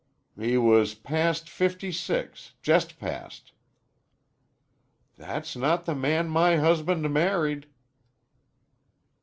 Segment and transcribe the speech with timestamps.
[0.35, 3.51] "He was past fifty six just past."
[5.15, 7.67] "That's not the man my husband married."